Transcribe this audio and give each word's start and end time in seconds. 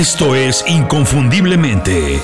Esto 0.00 0.34
es 0.34 0.64
Inconfundiblemente. 0.66 2.22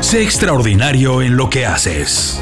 Sé 0.00 0.24
extraordinario 0.24 1.22
en 1.22 1.36
lo 1.36 1.48
que 1.48 1.66
haces. 1.66 2.40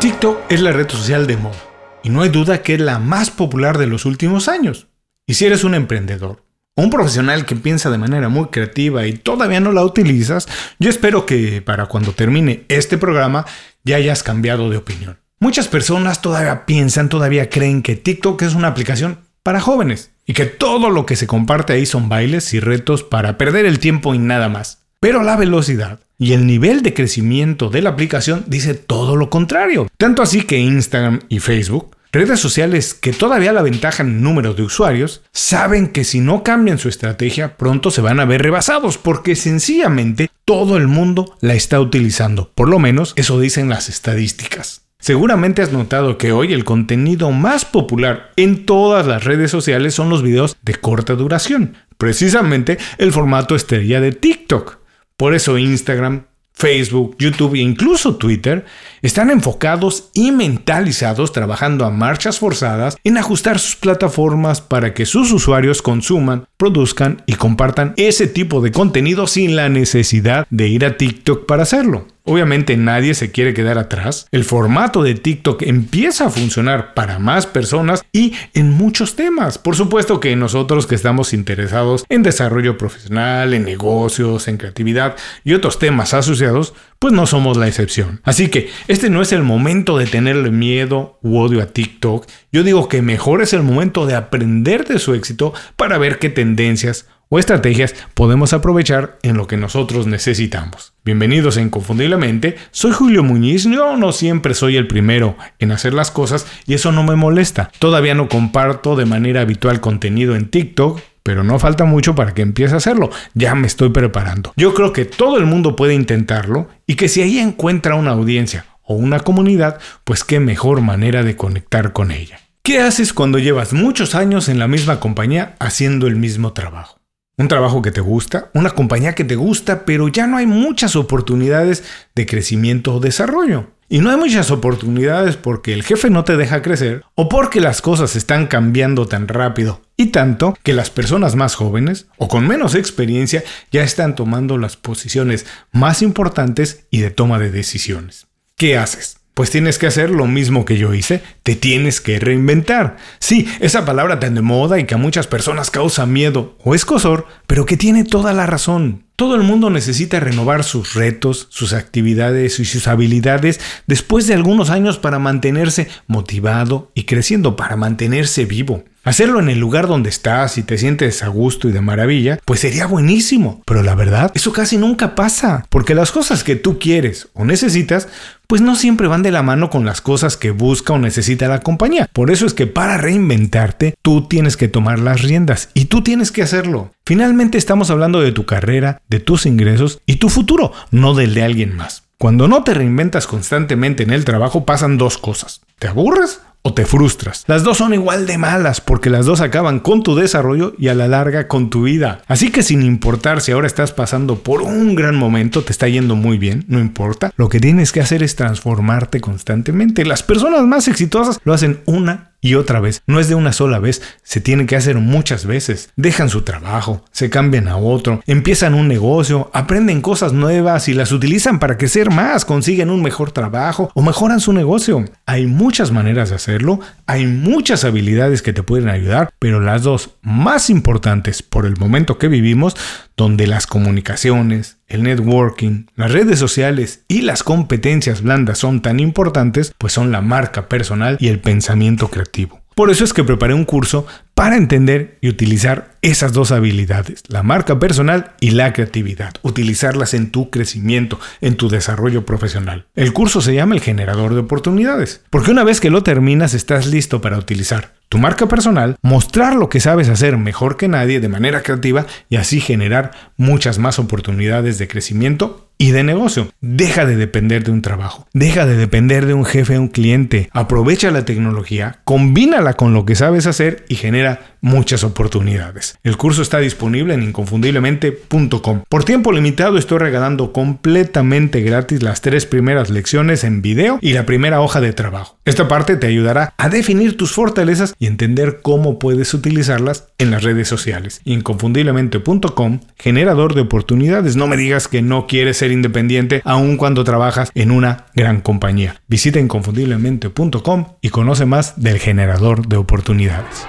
TikTok 0.00 0.40
es 0.48 0.62
la 0.62 0.72
red 0.72 0.88
social 0.88 1.28
de 1.28 1.36
moda 1.36 1.54
y 2.02 2.08
no 2.08 2.22
hay 2.22 2.30
duda 2.30 2.60
que 2.60 2.74
es 2.74 2.80
la 2.80 2.98
más 2.98 3.30
popular 3.30 3.78
de 3.78 3.86
los 3.86 4.04
últimos 4.04 4.48
años. 4.48 4.88
Y 5.24 5.34
si 5.34 5.46
eres 5.46 5.62
un 5.62 5.76
emprendedor 5.76 6.42
o 6.74 6.82
un 6.82 6.90
profesional 6.90 7.46
que 7.46 7.54
piensa 7.54 7.88
de 7.88 7.98
manera 7.98 8.28
muy 8.28 8.46
creativa 8.46 9.06
y 9.06 9.12
todavía 9.12 9.60
no 9.60 9.70
la 9.70 9.84
utilizas, 9.84 10.48
yo 10.80 10.90
espero 10.90 11.24
que 11.24 11.62
para 11.62 11.86
cuando 11.86 12.14
termine 12.14 12.64
este 12.66 12.98
programa 12.98 13.46
ya 13.84 13.94
hayas 13.94 14.24
cambiado 14.24 14.70
de 14.70 14.78
opinión. 14.78 15.23
Muchas 15.44 15.68
personas 15.68 16.22
todavía 16.22 16.64
piensan, 16.64 17.10
todavía 17.10 17.50
creen 17.50 17.82
que 17.82 17.96
TikTok 17.96 18.40
es 18.40 18.54
una 18.54 18.68
aplicación 18.68 19.18
para 19.42 19.60
jóvenes 19.60 20.10
y 20.24 20.32
que 20.32 20.46
todo 20.46 20.88
lo 20.88 21.04
que 21.04 21.16
se 21.16 21.26
comparte 21.26 21.74
ahí 21.74 21.84
son 21.84 22.08
bailes 22.08 22.54
y 22.54 22.60
retos 22.60 23.02
para 23.02 23.36
perder 23.36 23.66
el 23.66 23.78
tiempo 23.78 24.14
y 24.14 24.18
nada 24.18 24.48
más. 24.48 24.78
Pero 25.00 25.22
la 25.22 25.36
velocidad 25.36 26.00
y 26.18 26.32
el 26.32 26.46
nivel 26.46 26.80
de 26.80 26.94
crecimiento 26.94 27.68
de 27.68 27.82
la 27.82 27.90
aplicación 27.90 28.44
dice 28.46 28.72
todo 28.72 29.16
lo 29.16 29.28
contrario. 29.28 29.86
Tanto 29.98 30.22
así 30.22 30.44
que 30.44 30.56
Instagram 30.56 31.20
y 31.28 31.40
Facebook, 31.40 31.94
redes 32.10 32.40
sociales 32.40 32.94
que 32.94 33.12
todavía 33.12 33.52
la 33.52 33.60
ventajan 33.60 34.08
en 34.08 34.22
número 34.22 34.54
de 34.54 34.62
usuarios, 34.62 35.20
saben 35.30 35.88
que 35.88 36.04
si 36.04 36.20
no 36.20 36.42
cambian 36.42 36.78
su 36.78 36.88
estrategia 36.88 37.58
pronto 37.58 37.90
se 37.90 38.00
van 38.00 38.18
a 38.18 38.24
ver 38.24 38.40
rebasados 38.40 38.96
porque 38.96 39.36
sencillamente 39.36 40.30
todo 40.46 40.78
el 40.78 40.88
mundo 40.88 41.36
la 41.42 41.52
está 41.52 41.80
utilizando. 41.80 42.50
Por 42.54 42.70
lo 42.70 42.78
menos 42.78 43.12
eso 43.16 43.38
dicen 43.38 43.68
las 43.68 43.90
estadísticas. 43.90 44.83
Seguramente 45.04 45.60
has 45.60 45.70
notado 45.70 46.16
que 46.16 46.32
hoy 46.32 46.54
el 46.54 46.64
contenido 46.64 47.30
más 47.30 47.66
popular 47.66 48.32
en 48.36 48.64
todas 48.64 49.06
las 49.06 49.22
redes 49.22 49.50
sociales 49.50 49.92
son 49.92 50.08
los 50.08 50.22
videos 50.22 50.56
de 50.62 50.76
corta 50.76 51.12
duración, 51.14 51.76
precisamente 51.98 52.78
el 52.96 53.12
formato 53.12 53.54
estrella 53.54 54.00
de 54.00 54.12
TikTok. 54.12 54.78
Por 55.18 55.34
eso 55.34 55.58
Instagram, 55.58 56.22
Facebook, 56.54 57.16
YouTube 57.18 57.56
e 57.56 57.58
incluso 57.58 58.16
Twitter 58.16 58.64
están 59.02 59.28
enfocados 59.28 60.08
y 60.14 60.32
mentalizados 60.32 61.32
trabajando 61.32 61.84
a 61.84 61.90
marchas 61.90 62.38
forzadas 62.38 62.96
en 63.04 63.18
ajustar 63.18 63.58
sus 63.58 63.76
plataformas 63.76 64.62
para 64.62 64.94
que 64.94 65.04
sus 65.04 65.32
usuarios 65.32 65.82
consuman, 65.82 66.46
produzcan 66.56 67.22
y 67.26 67.34
compartan 67.34 67.92
ese 67.98 68.26
tipo 68.26 68.62
de 68.62 68.72
contenido 68.72 69.26
sin 69.26 69.54
la 69.54 69.68
necesidad 69.68 70.46
de 70.48 70.68
ir 70.68 70.86
a 70.86 70.96
TikTok 70.96 71.44
para 71.44 71.64
hacerlo. 71.64 72.06
Obviamente 72.26 72.78
nadie 72.78 73.12
se 73.12 73.30
quiere 73.30 73.52
quedar 73.52 73.76
atrás. 73.76 74.28
El 74.30 74.44
formato 74.44 75.02
de 75.02 75.14
TikTok 75.14 75.60
empieza 75.60 76.24
a 76.24 76.30
funcionar 76.30 76.94
para 76.94 77.18
más 77.18 77.46
personas 77.46 78.02
y 78.12 78.32
en 78.54 78.70
muchos 78.70 79.14
temas. 79.14 79.58
Por 79.58 79.76
supuesto 79.76 80.20
que 80.20 80.34
nosotros 80.34 80.86
que 80.86 80.94
estamos 80.94 81.34
interesados 81.34 82.06
en 82.08 82.22
desarrollo 82.22 82.78
profesional, 82.78 83.52
en 83.52 83.66
negocios, 83.66 84.48
en 84.48 84.56
creatividad 84.56 85.16
y 85.44 85.52
otros 85.52 85.78
temas 85.78 86.14
asociados, 86.14 86.72
pues 86.98 87.12
no 87.12 87.26
somos 87.26 87.58
la 87.58 87.68
excepción. 87.68 88.22
Así 88.24 88.48
que 88.48 88.70
este 88.88 89.10
no 89.10 89.20
es 89.20 89.32
el 89.32 89.42
momento 89.42 89.98
de 89.98 90.06
tenerle 90.06 90.50
miedo 90.50 91.18
u 91.20 91.36
odio 91.36 91.60
a 91.60 91.66
TikTok. 91.66 92.26
Yo 92.50 92.62
digo 92.62 92.88
que 92.88 93.02
mejor 93.02 93.42
es 93.42 93.52
el 93.52 93.62
momento 93.62 94.06
de 94.06 94.14
aprender 94.14 94.86
de 94.86 94.98
su 94.98 95.12
éxito 95.12 95.52
para 95.76 95.98
ver 95.98 96.18
qué 96.18 96.30
tendencias 96.30 97.06
o 97.28 97.38
estrategias 97.38 97.94
podemos 98.14 98.52
aprovechar 98.52 99.18
en 99.22 99.36
lo 99.36 99.46
que 99.46 99.56
nosotros 99.56 100.06
necesitamos. 100.06 100.94
Bienvenidos 101.04 101.56
a 101.56 101.62
Inconfundiblemente, 101.62 102.56
soy 102.70 102.92
Julio 102.92 103.22
Muñiz, 103.22 103.64
yo 103.64 103.96
no 103.96 104.12
siempre 104.12 104.54
soy 104.54 104.76
el 104.76 104.86
primero 104.86 105.36
en 105.58 105.72
hacer 105.72 105.94
las 105.94 106.10
cosas 106.10 106.46
y 106.66 106.74
eso 106.74 106.92
no 106.92 107.02
me 107.02 107.16
molesta. 107.16 107.70
Todavía 107.78 108.14
no 108.14 108.28
comparto 108.28 108.96
de 108.96 109.06
manera 109.06 109.42
habitual 109.42 109.80
contenido 109.80 110.36
en 110.36 110.48
TikTok, 110.48 111.00
pero 111.22 111.42
no 111.42 111.58
falta 111.58 111.84
mucho 111.84 112.14
para 112.14 112.34
que 112.34 112.42
empiece 112.42 112.74
a 112.74 112.76
hacerlo. 112.76 113.10
Ya 113.32 113.54
me 113.54 113.66
estoy 113.66 113.88
preparando. 113.88 114.52
Yo 114.56 114.74
creo 114.74 114.92
que 114.92 115.06
todo 115.06 115.38
el 115.38 115.46
mundo 115.46 115.74
puede 115.74 115.94
intentarlo 115.94 116.68
y 116.86 116.96
que 116.96 117.08
si 117.08 117.22
ahí 117.22 117.38
encuentra 117.38 117.94
una 117.94 118.10
audiencia 118.12 118.66
o 118.82 118.94
una 118.94 119.20
comunidad, 119.20 119.80
pues 120.04 120.22
qué 120.22 120.38
mejor 120.38 120.82
manera 120.82 121.22
de 121.22 121.36
conectar 121.36 121.92
con 121.92 122.10
ella. 122.10 122.40
¿Qué 122.62 122.80
haces 122.80 123.12
cuando 123.12 123.38
llevas 123.38 123.72
muchos 123.72 124.14
años 124.14 124.48
en 124.48 124.58
la 124.58 124.68
misma 124.68 125.00
compañía 125.00 125.54
haciendo 125.58 126.06
el 126.06 126.16
mismo 126.16 126.52
trabajo? 126.52 127.03
Un 127.36 127.48
trabajo 127.48 127.82
que 127.82 127.90
te 127.90 128.00
gusta, 128.00 128.50
una 128.54 128.70
compañía 128.70 129.14
que 129.14 129.24
te 129.24 129.36
gusta, 129.36 129.84
pero 129.84 130.08
ya 130.08 130.26
no 130.26 130.36
hay 130.36 130.46
muchas 130.46 130.96
oportunidades 130.96 131.84
de 132.14 132.26
crecimiento 132.26 132.94
o 132.94 133.00
desarrollo. 133.00 133.70
Y 133.88 133.98
no 133.98 134.10
hay 134.10 134.16
muchas 134.16 134.50
oportunidades 134.50 135.36
porque 135.36 135.72
el 135.72 135.82
jefe 135.82 136.10
no 136.10 136.24
te 136.24 136.36
deja 136.36 136.62
crecer 136.62 137.04
o 137.14 137.28
porque 137.28 137.60
las 137.60 137.82
cosas 137.82 138.16
están 138.16 138.46
cambiando 138.46 139.06
tan 139.06 139.28
rápido 139.28 139.82
y 139.96 140.06
tanto 140.06 140.56
que 140.62 140.72
las 140.72 140.90
personas 140.90 141.36
más 141.36 141.54
jóvenes 141.54 142.06
o 142.16 142.28
con 142.28 142.46
menos 142.46 142.74
experiencia 142.74 143.44
ya 143.70 143.82
están 143.82 144.14
tomando 144.14 144.56
las 144.58 144.76
posiciones 144.76 145.46
más 145.70 146.02
importantes 146.02 146.86
y 146.90 147.00
de 147.00 147.10
toma 147.10 147.38
de 147.38 147.50
decisiones. 147.50 148.26
¿Qué 148.56 148.78
haces? 148.78 149.18
Pues 149.34 149.50
tienes 149.50 149.78
que 149.78 149.88
hacer 149.88 150.10
lo 150.10 150.26
mismo 150.26 150.64
que 150.64 150.76
yo 150.78 150.94
hice, 150.94 151.20
te 151.42 151.56
tienes 151.56 152.00
que 152.00 152.20
reinventar. 152.20 152.96
Sí, 153.18 153.48
esa 153.58 153.84
palabra 153.84 154.20
tan 154.20 154.36
de 154.36 154.42
moda 154.42 154.78
y 154.78 154.84
que 154.84 154.94
a 154.94 154.98
muchas 154.98 155.26
personas 155.26 155.72
causa 155.72 156.06
miedo 156.06 156.56
o 156.62 156.72
escosor, 156.72 157.26
pero 157.48 157.66
que 157.66 157.76
tiene 157.76 158.04
toda 158.04 158.32
la 158.32 158.46
razón. 158.46 159.06
Todo 159.16 159.36
el 159.36 159.42
mundo 159.44 159.70
necesita 159.70 160.18
renovar 160.18 160.64
sus 160.64 160.94
retos, 160.94 161.46
sus 161.50 161.72
actividades 161.72 162.58
y 162.58 162.64
sus 162.64 162.88
habilidades 162.88 163.60
después 163.86 164.26
de 164.26 164.34
algunos 164.34 164.70
años 164.70 164.98
para 164.98 165.20
mantenerse 165.20 165.88
motivado 166.08 166.90
y 166.94 167.04
creciendo, 167.04 167.54
para 167.54 167.76
mantenerse 167.76 168.44
vivo. 168.44 168.82
Hacerlo 169.04 169.38
en 169.38 169.50
el 169.50 169.58
lugar 169.58 169.86
donde 169.86 170.08
estás 170.08 170.56
y 170.56 170.62
te 170.62 170.78
sientes 170.78 171.22
a 171.22 171.28
gusto 171.28 171.68
y 171.68 171.72
de 171.72 171.82
maravilla, 171.82 172.40
pues 172.46 172.60
sería 172.60 172.86
buenísimo. 172.86 173.62
Pero 173.66 173.82
la 173.82 173.94
verdad, 173.94 174.32
eso 174.34 174.52
casi 174.52 174.78
nunca 174.78 175.14
pasa, 175.14 175.66
porque 175.68 175.94
las 175.94 176.10
cosas 176.10 176.42
que 176.42 176.56
tú 176.56 176.78
quieres 176.78 177.28
o 177.34 177.44
necesitas, 177.44 178.08
pues 178.46 178.62
no 178.62 178.76
siempre 178.76 179.06
van 179.06 179.22
de 179.22 179.30
la 179.30 179.42
mano 179.42 179.68
con 179.68 179.84
las 179.84 180.00
cosas 180.00 180.38
que 180.38 180.50
busca 180.50 180.94
o 180.94 180.98
necesita 180.98 181.48
la 181.48 181.60
compañía. 181.60 182.08
Por 182.12 182.30
eso 182.30 182.46
es 182.46 182.54
que 182.54 182.66
para 182.66 182.96
reinventarte, 182.96 183.94
tú 184.00 184.26
tienes 184.26 184.56
que 184.56 184.68
tomar 184.68 184.98
las 184.98 185.20
riendas 185.20 185.68
y 185.74 185.86
tú 185.86 186.02
tienes 186.02 186.32
que 186.32 186.42
hacerlo. 186.42 186.92
Finalmente 187.04 187.58
estamos 187.58 187.90
hablando 187.90 188.22
de 188.22 188.32
tu 188.32 188.46
carrera, 188.46 189.02
de 189.14 189.20
tus 189.20 189.46
ingresos 189.46 190.00
y 190.06 190.16
tu 190.16 190.28
futuro, 190.28 190.72
no 190.90 191.14
del 191.14 191.34
de 191.34 191.42
alguien 191.42 191.76
más. 191.76 192.04
Cuando 192.18 192.48
no 192.48 192.64
te 192.64 192.74
reinventas 192.74 193.26
constantemente 193.26 194.02
en 194.02 194.10
el 194.10 194.24
trabajo 194.24 194.64
pasan 194.64 194.98
dos 194.98 195.18
cosas. 195.18 195.60
¿Te 195.78 195.88
aburres 195.88 196.40
o 196.66 196.72
te 196.72 196.86
frustras. 196.86 197.44
Las 197.46 197.62
dos 197.62 197.76
son 197.76 197.92
igual 197.92 198.26
de 198.26 198.38
malas 198.38 198.80
porque 198.80 199.10
las 199.10 199.26
dos 199.26 199.42
acaban 199.42 199.80
con 199.80 200.02
tu 200.02 200.14
desarrollo 200.14 200.74
y 200.78 200.88
a 200.88 200.94
la 200.94 201.08
larga 201.08 201.46
con 201.46 201.68
tu 201.68 201.82
vida. 201.82 202.22
Así 202.26 202.50
que 202.50 202.62
sin 202.62 202.82
importar 202.82 203.42
si 203.42 203.52
ahora 203.52 203.66
estás 203.66 203.92
pasando 203.92 204.38
por 204.38 204.62
un 204.62 204.94
gran 204.94 205.14
momento, 205.14 205.62
te 205.62 205.72
está 205.72 205.88
yendo 205.88 206.16
muy 206.16 206.38
bien, 206.38 206.64
no 206.66 206.80
importa. 206.80 207.32
Lo 207.36 207.50
que 207.50 207.60
tienes 207.60 207.92
que 207.92 208.00
hacer 208.00 208.22
es 208.22 208.34
transformarte 208.34 209.20
constantemente. 209.20 210.06
Las 210.06 210.22
personas 210.22 210.62
más 210.62 210.88
exitosas 210.88 211.38
lo 211.44 211.52
hacen 211.52 211.80
una 211.84 212.30
y 212.44 212.56
otra 212.56 212.78
vez. 212.78 213.02
No 213.06 213.20
es 213.20 213.28
de 213.28 213.34
una 213.34 213.54
sola 213.54 213.78
vez, 213.78 214.02
se 214.22 214.38
tiene 214.38 214.66
que 214.66 214.76
hacer 214.76 214.98
muchas 214.98 215.46
veces. 215.46 215.88
Dejan 215.96 216.28
su 216.28 216.42
trabajo, 216.42 217.02
se 217.10 217.30
cambian 217.30 217.68
a 217.68 217.78
otro, 217.78 218.20
empiezan 218.26 218.74
un 218.74 218.86
negocio, 218.86 219.50
aprenden 219.54 220.02
cosas 220.02 220.34
nuevas 220.34 220.86
y 220.88 220.92
las 220.92 221.10
utilizan 221.10 221.58
para 221.58 221.78
crecer 221.78 222.10
más, 222.10 222.44
consiguen 222.44 222.90
un 222.90 223.00
mejor 223.00 223.32
trabajo 223.32 223.90
o 223.94 224.02
mejoran 224.02 224.40
su 224.40 224.52
negocio. 224.52 225.06
Hay 225.24 225.46
muchas 225.46 225.90
maneras 225.90 226.28
de 226.28 226.34
hacerlo, 226.34 226.80
hay 227.06 227.26
muchas 227.26 227.82
habilidades 227.84 228.42
que 228.42 228.52
te 228.52 228.62
pueden 228.62 228.90
ayudar, 228.90 229.30
pero 229.38 229.60
las 229.60 229.82
dos 229.82 230.10
más 230.20 230.68
importantes 230.68 231.42
por 231.42 231.64
el 231.64 231.78
momento 231.78 232.18
que 232.18 232.28
vivimos, 232.28 232.76
donde 233.16 233.46
las 233.46 233.66
comunicaciones, 233.66 234.76
el 234.88 235.02
networking, 235.02 235.86
las 235.96 236.12
redes 236.12 236.38
sociales 236.38 237.04
y 237.08 237.22
las 237.22 237.42
competencias 237.42 238.22
blandas 238.22 238.58
son 238.58 238.82
tan 238.82 239.00
importantes, 239.00 239.74
pues 239.78 239.92
son 239.92 240.12
la 240.12 240.20
marca 240.20 240.68
personal 240.68 241.16
y 241.20 241.28
el 241.28 241.40
pensamiento 241.40 242.08
creativo. 242.08 242.60
Por 242.74 242.90
eso 242.90 243.04
es 243.04 243.12
que 243.12 243.22
preparé 243.22 243.54
un 243.54 243.64
curso 243.64 244.06
para 244.34 244.56
entender 244.56 245.18
y 245.20 245.28
utilizar 245.28 245.94
esas 246.02 246.32
dos 246.32 246.52
habilidades, 246.52 247.22
la 247.28 247.42
marca 247.42 247.78
personal 247.78 248.32
y 248.40 248.50
la 248.50 248.72
creatividad, 248.72 249.34
utilizarlas 249.42 250.12
en 250.12 250.30
tu 250.30 250.50
crecimiento, 250.50 251.18
en 251.40 251.56
tu 251.56 251.68
desarrollo 251.68 252.26
profesional. 252.26 252.86
El 252.94 253.12
curso 253.12 253.40
se 253.40 253.54
llama 253.54 253.74
el 253.74 253.80
generador 253.80 254.34
de 254.34 254.40
oportunidades, 254.40 255.22
porque 255.30 255.50
una 255.50 255.64
vez 255.64 255.80
que 255.80 255.90
lo 255.90 256.02
terminas 256.02 256.52
estás 256.52 256.86
listo 256.86 257.20
para 257.20 257.38
utilizar 257.38 257.94
tu 258.08 258.18
marca 258.18 258.46
personal, 258.46 258.96
mostrar 259.02 259.56
lo 259.56 259.68
que 259.68 259.80
sabes 259.80 260.08
hacer 260.08 260.36
mejor 260.36 260.76
que 260.76 260.88
nadie 260.88 261.20
de 261.20 261.28
manera 261.28 261.62
creativa 261.62 262.06
y 262.28 262.36
así 262.36 262.60
generar 262.60 263.10
muchas 263.36 263.78
más 263.78 263.98
oportunidades 263.98 264.78
de 264.78 264.86
crecimiento 264.88 265.68
y 265.78 265.90
de 265.90 266.04
negocio. 266.04 266.48
Deja 266.60 267.06
de 267.06 267.16
depender 267.16 267.64
de 267.64 267.72
un 267.72 267.82
trabajo, 267.82 268.28
deja 268.32 268.66
de 268.66 268.76
depender 268.76 269.26
de 269.26 269.34
un 269.34 269.44
jefe 269.44 269.78
un 269.78 269.88
cliente. 269.88 270.48
Aprovecha 270.52 271.10
la 271.10 271.24
tecnología, 271.24 271.98
combínala 272.04 272.74
con 272.74 272.94
lo 272.94 273.04
que 273.04 273.16
sabes 273.16 273.46
hacer 273.46 273.84
y 273.88 273.96
genera 273.96 274.23
muchas 274.60 275.04
oportunidades. 275.04 275.98
El 276.02 276.16
curso 276.16 276.42
está 276.42 276.58
disponible 276.58 277.14
en 277.14 277.22
inconfundiblemente.com. 277.22 278.82
Por 278.88 279.04
tiempo 279.04 279.30
limitado 279.32 279.76
estoy 279.76 279.98
regalando 279.98 280.52
completamente 280.52 281.60
gratis 281.60 282.02
las 282.02 282.22
tres 282.22 282.46
primeras 282.46 282.90
lecciones 282.90 283.44
en 283.44 283.62
video 283.62 283.98
y 284.00 284.14
la 284.14 284.26
primera 284.26 284.60
hoja 284.60 284.80
de 284.80 284.92
trabajo. 284.92 285.38
Esta 285.44 285.68
parte 285.68 285.96
te 285.96 286.06
ayudará 286.06 286.54
a 286.56 286.68
definir 286.70 287.16
tus 287.16 287.32
fortalezas 287.32 287.94
y 287.98 288.06
entender 288.06 288.60
cómo 288.62 288.98
puedes 288.98 289.34
utilizarlas 289.34 290.08
en 290.18 290.30
las 290.30 290.42
redes 290.42 290.66
sociales. 290.66 291.20
Inconfundiblemente.com, 291.24 292.80
generador 292.96 293.54
de 293.54 293.60
oportunidades. 293.60 294.36
No 294.36 294.46
me 294.46 294.56
digas 294.56 294.88
que 294.88 295.02
no 295.02 295.26
quieres 295.26 295.58
ser 295.58 295.70
independiente 295.72 296.40
aun 296.44 296.76
cuando 296.78 297.04
trabajas 297.04 297.50
en 297.54 297.70
una 297.70 298.06
gran 298.14 298.40
compañía. 298.40 299.00
Visita 299.08 299.40
inconfundiblemente.com 299.40 300.86
y 301.02 301.10
conoce 301.10 301.44
más 301.44 301.80
del 301.80 301.98
generador 301.98 302.66
de 302.66 302.76
oportunidades. 302.76 303.66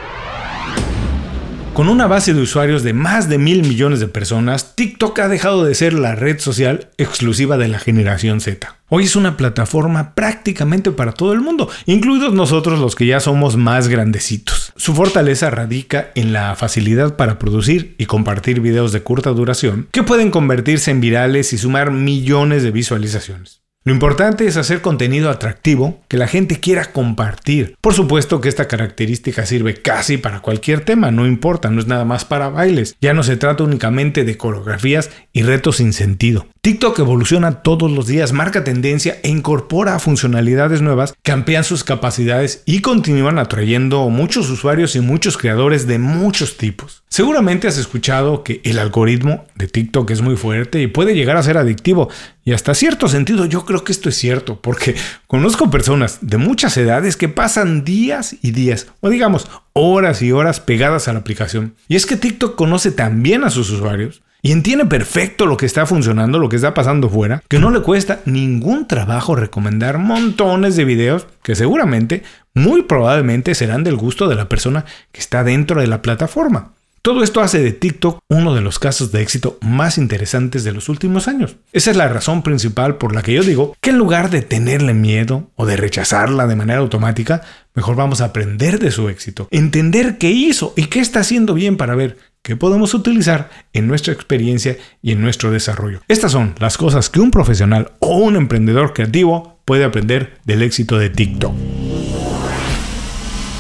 Con 1.76 1.90
una 1.90 2.08
base 2.08 2.34
de 2.34 2.42
usuarios 2.42 2.84
de 2.84 2.94
más 2.94 3.28
de 3.28 3.38
mil 3.38 3.64
millones 3.64 4.00
de 4.00 4.08
personas, 4.08 4.78
TikTok 4.78 5.20
ha 5.20 5.28
dejado 5.28 5.66
de 5.66 5.76
ser 5.76 5.92
la 5.92 6.16
red 6.16 6.40
social 6.40 6.90
exclusiva 6.98 7.58
de 7.58 7.68
la 7.68 7.80
generación 7.80 8.40
Z. 8.40 8.78
Hoy 8.88 9.04
es 9.04 9.18
una 9.18 9.36
plataforma 9.36 10.16
prácticamente 10.16 10.92
para 10.92 11.12
todo 11.12 11.34
el 11.34 11.42
mundo, 11.42 11.70
incluidos 11.86 12.34
nosotros 12.34 12.80
los 12.80 12.96
que 12.96 13.08
ya 13.08 13.20
somos 13.20 13.58
más 13.58 13.90
grandecitos. 13.90 14.72
Su 14.78 14.96
fortaleza 14.96 15.50
radica 15.50 16.12
en 16.16 16.32
la 16.32 16.56
facilidad 16.56 17.18
para 17.18 17.40
producir 17.40 17.94
y 17.98 18.06
compartir 18.06 18.62
videos 18.62 18.94
de 18.94 19.04
corta 19.04 19.32
duración 19.32 19.90
que 19.92 20.04
pueden 20.04 20.32
convertirse 20.32 20.92
en 20.92 21.02
virales 21.02 21.52
y 21.52 21.58
sumar 21.58 21.92
millones 21.92 22.64
de 22.64 22.72
visualizaciones. 22.72 23.65
Lo 23.88 23.94
importante 23.94 24.48
es 24.48 24.58
hacer 24.58 24.82
contenido 24.82 25.30
atractivo 25.30 26.02
que 26.08 26.18
la 26.18 26.28
gente 26.28 26.60
quiera 26.60 26.92
compartir. 26.92 27.76
Por 27.82 27.94
supuesto 27.94 28.42
que 28.42 28.50
esta 28.50 28.68
característica 28.68 29.46
sirve 29.46 29.76
casi 29.76 30.18
para 30.18 30.40
cualquier 30.40 30.84
tema, 30.84 31.12
no 31.12 31.28
importa, 31.28 31.70
no 31.70 31.80
es 31.80 31.86
nada 31.86 32.04
más 32.04 32.26
para 32.26 32.50
bailes. 32.50 32.98
Ya 33.00 33.14
no 33.14 33.22
se 33.22 33.38
trata 33.38 33.64
únicamente 33.64 34.24
de 34.24 34.38
coreografías 34.38 35.12
y 35.34 35.44
retos 35.44 35.78
sin 35.78 35.94
sentido. 35.94 36.48
TikTok 36.66 36.98
evoluciona 36.98 37.62
todos 37.62 37.92
los 37.92 38.08
días, 38.08 38.34
marca 38.34 38.64
tendencia 38.64 39.20
e 39.22 39.30
incorpora 39.30 40.00
funcionalidades 40.00 40.82
nuevas 40.82 41.14
que 41.22 41.32
amplían 41.32 41.64
sus 41.64 41.84
capacidades 41.84 42.64
y 42.66 42.82
continúan 42.82 43.38
atrayendo 43.38 44.10
muchos 44.10 44.50
usuarios 44.50 44.96
y 44.96 45.00
muchos 45.00 45.38
creadores 45.38 45.86
de 45.86 46.00
muchos 46.00 46.58
tipos. 46.58 47.04
Seguramente 47.08 47.68
has 47.68 47.78
escuchado 47.78 48.44
que 48.44 48.62
el 48.64 48.80
algoritmo 48.80 49.46
de 49.54 49.68
TikTok 49.68 50.10
es 50.10 50.24
muy 50.24 50.38
fuerte 50.38 50.82
y 50.82 50.88
puede 50.88 51.14
llegar 51.14 51.38
a 51.38 51.44
ser 51.44 51.60
adictivo. 51.60 52.10
Y 52.44 52.54
hasta 52.54 52.74
cierto 52.74 53.10
sentido 53.10 53.46
yo 53.46 53.64
creo 53.64 53.84
que 53.84 53.92
esto 53.92 54.10
es 54.10 54.16
cierto, 54.16 54.60
porque 54.60 54.96
conozco 55.28 55.70
personas 55.70 56.18
de 56.22 56.38
muchas 56.38 56.76
edades 56.78 57.16
que 57.16 57.30
pasan 57.30 57.84
días 57.84 58.38
y 58.42 58.52
días, 58.52 58.88
o 59.02 59.10
digamos 59.10 59.48
horas 59.74 60.24
y 60.24 60.32
horas 60.32 60.62
pegadas 60.62 61.08
a 61.08 61.14
la 61.14 61.20
aplicación. 61.20 61.76
Y 61.88 61.96
es 61.96 62.08
que 62.08 62.18
TikTok 62.18 62.56
conoce 62.56 62.90
también 62.90 63.44
a 63.44 63.52
sus 63.52 63.70
usuarios 63.70 64.24
y 64.46 64.52
entiende 64.52 64.86
perfecto 64.86 65.48
lo 65.48 65.58
que 65.58 65.66
está 65.66 65.88
funcionando, 65.88 66.38
lo 66.38 66.50
que 66.50 66.58
está 66.58 66.76
pasando 66.76 67.10
fuera, 67.10 67.42
que 67.48 67.58
no 67.58 67.72
le 67.72 67.82
cuesta 67.82 68.20
ningún 68.26 68.88
trabajo 68.88 69.36
recomendar 69.36 69.98
montones 69.98 70.76
de 70.76 70.86
videos 70.86 71.26
que 71.42 71.56
seguramente, 71.56 72.22
muy 72.54 72.84
probablemente 72.84 73.56
serán 73.56 73.84
del 73.84 73.96
gusto 73.96 74.28
de 74.28 74.36
la 74.36 74.48
persona 74.48 74.86
que 75.12 75.20
está 75.20 75.44
dentro 75.44 75.82
de 75.82 75.88
la 75.88 76.04
plataforma. 76.04 76.75
Todo 77.06 77.22
esto 77.22 77.42
hace 77.42 77.62
de 77.62 77.72
TikTok 77.72 78.18
uno 78.30 78.56
de 78.56 78.62
los 78.62 78.80
casos 78.80 79.12
de 79.12 79.22
éxito 79.22 79.60
más 79.62 80.00
interesantes 80.00 80.64
de 80.64 80.72
los 80.72 80.90
últimos 80.90 81.28
años. 81.28 81.56
Esa 81.72 81.92
es 81.92 81.98
la 81.98 82.08
razón 82.08 82.42
principal 82.42 82.98
por 82.98 83.14
la 83.14 83.22
que 83.22 83.32
yo 83.32 83.44
digo 83.44 83.76
que 83.80 83.92
en 83.92 84.00
lugar 84.00 84.32
de 84.32 84.42
tenerle 84.42 84.96
miedo 84.96 85.52
o 85.54 85.68
de 85.68 85.78
rechazarla 85.78 86.48
de 86.48 86.56
manera 86.56 86.80
automática, 86.80 87.44
mejor 87.76 87.96
vamos 87.96 88.22
a 88.22 88.26
aprender 88.26 88.80
de 88.80 88.90
su 88.90 89.08
éxito, 89.08 89.48
entender 89.52 90.18
qué 90.18 90.32
hizo 90.32 90.74
y 90.76 90.86
qué 90.88 91.00
está 91.00 91.20
haciendo 91.20 91.54
bien 91.54 91.78
para 91.78 91.94
ver 91.94 92.18
que 92.42 92.56
podemos 92.56 92.96
utilizar 92.96 93.52
en 93.74 93.86
nuestra 93.86 94.12
experiencia 94.12 94.76
y 95.04 95.12
en 95.12 95.22
nuestro 95.22 95.52
desarrollo. 95.52 96.02
Estas 96.08 96.32
son 96.32 96.56
las 96.58 96.76
cosas 96.76 97.12
que 97.12 97.20
un 97.20 97.30
profesional 97.30 97.92
o 98.00 98.18
un 98.18 98.36
emprendedor 98.36 98.94
creativo 98.94 99.60
puede 99.64 99.84
aprender 99.84 100.40
del 100.44 100.64
éxito 100.64 100.98
de 100.98 101.12
TikTok. 101.12 101.54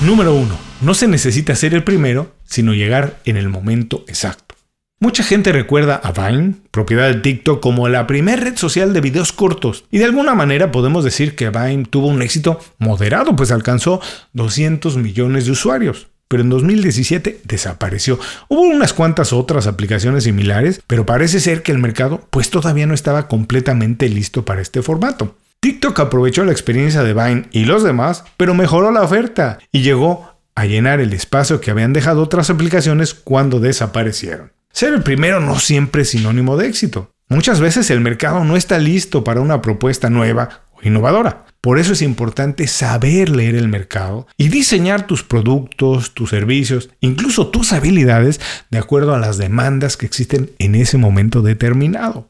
Número 0.01 0.33
1. 0.33 0.64
No 0.86 0.94
se 0.94 1.08
necesita 1.08 1.56
ser 1.56 1.74
el 1.74 1.84
primero, 1.84 2.32
sino 2.44 2.76
llegar 2.76 3.18
en 3.26 3.38
el 3.38 3.50
momento 3.50 4.06
exacto. 4.08 4.54
Mucha 5.00 5.24
gente 5.24 5.52
recuerda 5.52 5.96
a 5.96 6.12
Vine, 6.12 6.58
propiedad 6.70 7.08
de 7.08 7.22
TikTok, 7.22 7.60
como 7.60 7.90
la 7.90 8.06
primera 8.06 8.40
red 8.40 8.56
social 8.56 8.94
de 8.94 9.02
videos 9.02 9.34
cortos. 9.34 9.86
Y 9.90 9.98
de 9.98 10.06
alguna 10.06 10.36
manera 10.36 10.72
podemos 10.72 11.04
decir 11.04 11.36
que 11.36 11.50
Vine 11.50 11.86
tuvo 11.90 12.06
un 12.06 12.22
éxito 12.22 12.60
moderado, 12.78 13.36
pues 13.36 13.50
alcanzó 13.50 14.00
200 14.34 14.98
millones 14.98 15.46
de 15.46 15.52
usuarios 15.54 16.08
pero 16.28 16.42
en 16.42 16.50
2017 16.50 17.42
desapareció. 17.46 18.20
Hubo 18.48 18.62
unas 18.62 18.94
cuantas 18.94 19.32
otras 19.32 19.68
aplicaciones 19.68 20.24
similares, 20.24 20.82
pero 20.88 21.06
parece 21.06 21.40
ser 21.40 21.62
que 21.62 21.72
el 21.72 21.78
mercado 21.78 22.28
pues 22.32 22.50
todavía 22.50 22.88
no 22.88 22.96
estaba 22.96 23.28
completamente 23.28 24.10
listo 24.10 24.44
para 24.44 24.62
este 24.62 24.82
formato. 24.82 25.36
TikTok 25.60 26.00
aprovechó 26.00 26.44
la 26.44 26.52
experiencia 26.52 27.04
de 27.04 27.14
Vine 27.14 27.46
y 27.52 27.66
los 27.66 27.84
demás, 27.84 28.24
pero 28.38 28.54
mejoró 28.54 28.92
la 28.92 29.04
oferta 29.04 29.60
y 29.72 29.84
llegó 29.84 30.35
a 30.56 30.66
llenar 30.66 31.02
el 31.02 31.13
espacio 31.13 31.60
que 31.62 31.72
habían 31.72 31.94
dejado 31.94 32.24
otras 32.24 32.50
aplicaciones 32.50 33.13
cuando 33.13 33.60
desaparecieron. 33.60 34.54
Ser 34.72 34.94
el 34.94 35.04
primero 35.04 35.40
no 35.40 35.60
siempre 35.60 36.02
es 36.02 36.10
sinónimo 36.10 36.57
de 36.57 36.68
éxito. 36.68 37.12
Muchas 37.28 37.60
veces 37.60 37.90
el 37.90 38.02
mercado 38.02 38.44
no 38.44 38.56
está 38.56 38.78
listo 38.78 39.24
para 39.24 39.42
una 39.42 39.62
propuesta 39.62 40.10
nueva 40.10 40.63
o 40.74 40.88
innovadora. 40.88 41.46
Por 41.60 41.80
eso 41.80 41.94
es 41.94 42.04
importante 42.04 42.68
saber 42.68 43.30
leer 43.30 43.56
el 43.56 43.68
mercado 43.68 44.28
y 44.38 44.50
diseñar 44.50 45.07
tus 45.07 45.24
productos, 45.24 46.13
tus 46.13 46.30
servicios, 46.30 46.92
incluso 47.00 47.48
tus 47.48 47.74
habilidades 47.74 48.40
de 48.69 48.78
acuerdo 48.78 49.16
a 49.16 49.19
las 49.19 49.38
demandas 49.38 49.98
que 49.98 50.06
existen 50.06 50.51
en 50.60 50.75
ese 50.75 50.98
momento 50.98 51.42
determinado. 51.42 52.30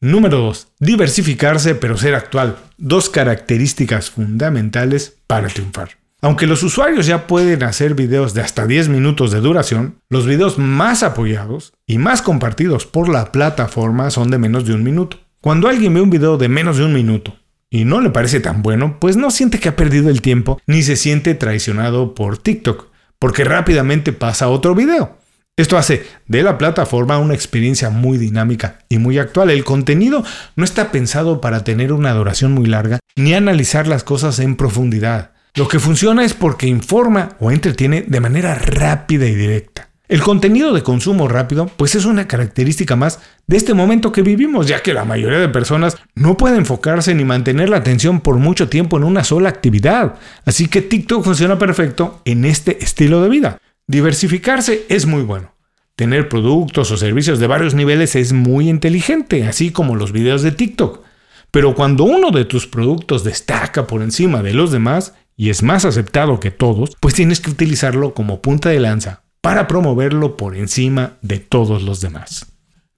Número 0.00 0.38
2. 0.38 0.68
Diversificarse 0.80 1.74
pero 1.74 1.96
ser 1.96 2.14
actual. 2.14 2.58
Dos 2.76 3.08
características 3.08 4.10
fundamentales 4.10 5.16
para 5.26 5.48
triunfar. 5.48 6.03
Aunque 6.24 6.46
los 6.46 6.62
usuarios 6.62 7.04
ya 7.04 7.26
pueden 7.26 7.62
hacer 7.64 7.94
videos 7.94 8.32
de 8.32 8.40
hasta 8.40 8.66
10 8.66 8.88
minutos 8.88 9.30
de 9.30 9.40
duración, 9.40 10.00
los 10.08 10.26
videos 10.26 10.56
más 10.56 11.02
apoyados 11.02 11.74
y 11.86 11.98
más 11.98 12.22
compartidos 12.22 12.86
por 12.86 13.10
la 13.10 13.30
plataforma 13.30 14.08
son 14.08 14.30
de 14.30 14.38
menos 14.38 14.64
de 14.64 14.72
un 14.72 14.82
minuto. 14.82 15.18
Cuando 15.42 15.68
alguien 15.68 15.92
ve 15.92 16.00
un 16.00 16.08
video 16.08 16.38
de 16.38 16.48
menos 16.48 16.78
de 16.78 16.86
un 16.86 16.94
minuto 16.94 17.36
y 17.68 17.84
no 17.84 18.00
le 18.00 18.08
parece 18.08 18.40
tan 18.40 18.62
bueno, 18.62 18.96
pues 19.00 19.18
no 19.18 19.30
siente 19.30 19.60
que 19.60 19.68
ha 19.68 19.76
perdido 19.76 20.08
el 20.08 20.22
tiempo 20.22 20.62
ni 20.66 20.82
se 20.82 20.96
siente 20.96 21.34
traicionado 21.34 22.14
por 22.14 22.38
TikTok, 22.38 22.86
porque 23.18 23.44
rápidamente 23.44 24.14
pasa 24.14 24.46
a 24.46 24.48
otro 24.48 24.74
video. 24.74 25.18
Esto 25.58 25.76
hace 25.76 26.06
de 26.26 26.42
la 26.42 26.56
plataforma 26.56 27.18
una 27.18 27.34
experiencia 27.34 27.90
muy 27.90 28.16
dinámica 28.16 28.78
y 28.88 28.96
muy 28.96 29.18
actual. 29.18 29.50
El 29.50 29.62
contenido 29.62 30.24
no 30.56 30.64
está 30.64 30.90
pensado 30.90 31.42
para 31.42 31.64
tener 31.64 31.92
una 31.92 32.14
duración 32.14 32.52
muy 32.52 32.64
larga 32.64 32.98
ni 33.14 33.34
analizar 33.34 33.86
las 33.86 34.04
cosas 34.04 34.38
en 34.38 34.56
profundidad. 34.56 35.33
Lo 35.56 35.68
que 35.68 35.78
funciona 35.78 36.24
es 36.24 36.34
porque 36.34 36.66
informa 36.66 37.36
o 37.38 37.52
entretiene 37.52 38.02
de 38.08 38.18
manera 38.18 38.56
rápida 38.56 39.26
y 39.26 39.36
directa. 39.36 39.88
El 40.08 40.20
contenido 40.20 40.72
de 40.72 40.82
consumo 40.82 41.28
rápido 41.28 41.70
pues 41.76 41.94
es 41.94 42.06
una 42.06 42.26
característica 42.26 42.96
más 42.96 43.20
de 43.46 43.56
este 43.56 43.72
momento 43.72 44.10
que 44.10 44.22
vivimos, 44.22 44.66
ya 44.66 44.82
que 44.82 44.92
la 44.92 45.04
mayoría 45.04 45.38
de 45.38 45.48
personas 45.48 45.96
no 46.16 46.36
puede 46.36 46.56
enfocarse 46.56 47.14
ni 47.14 47.24
mantener 47.24 47.68
la 47.68 47.76
atención 47.76 48.20
por 48.20 48.38
mucho 48.38 48.68
tiempo 48.68 48.96
en 48.96 49.04
una 49.04 49.22
sola 49.22 49.48
actividad. 49.48 50.16
Así 50.44 50.66
que 50.66 50.82
TikTok 50.82 51.22
funciona 51.22 51.56
perfecto 51.56 52.20
en 52.24 52.44
este 52.44 52.82
estilo 52.82 53.22
de 53.22 53.28
vida. 53.28 53.58
Diversificarse 53.86 54.84
es 54.88 55.06
muy 55.06 55.22
bueno. 55.22 55.54
Tener 55.94 56.28
productos 56.28 56.90
o 56.90 56.96
servicios 56.96 57.38
de 57.38 57.46
varios 57.46 57.74
niveles 57.74 58.16
es 58.16 58.32
muy 58.32 58.68
inteligente, 58.68 59.46
así 59.46 59.70
como 59.70 59.94
los 59.94 60.10
videos 60.10 60.42
de 60.42 60.50
TikTok. 60.50 61.04
Pero 61.52 61.76
cuando 61.76 62.02
uno 62.02 62.32
de 62.32 62.44
tus 62.44 62.66
productos 62.66 63.22
destaca 63.22 63.86
por 63.86 64.02
encima 64.02 64.42
de 64.42 64.52
los 64.52 64.72
demás 64.72 65.14
y 65.36 65.50
es 65.50 65.62
más 65.62 65.84
aceptado 65.84 66.40
que 66.40 66.50
todos, 66.50 66.96
pues 67.00 67.14
tienes 67.14 67.40
que 67.40 67.50
utilizarlo 67.50 68.14
como 68.14 68.40
punta 68.40 68.68
de 68.70 68.80
lanza 68.80 69.24
para 69.40 69.66
promoverlo 69.66 70.36
por 70.36 70.56
encima 70.56 71.18
de 71.22 71.38
todos 71.38 71.82
los 71.82 72.00
demás. 72.00 72.46